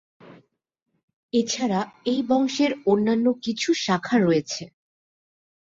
এছাড়া 1.33 1.79
এই 2.05 2.19
বংশের 2.29 2.71
অন্যান্য 2.85 3.25
কিছু 3.43 3.69
শাখা 3.83 4.15
রয়েছে। 4.17 4.63